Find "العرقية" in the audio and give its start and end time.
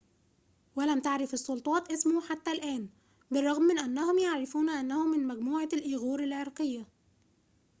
6.23-6.85